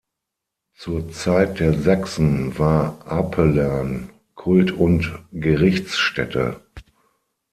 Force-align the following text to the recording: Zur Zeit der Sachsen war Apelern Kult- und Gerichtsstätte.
Zur 0.73 1.11
Zeit 1.11 1.59
der 1.59 1.75
Sachsen 1.79 2.57
war 2.57 3.05
Apelern 3.07 4.09
Kult- 4.33 4.71
und 4.71 5.15
Gerichtsstätte. 5.31 6.59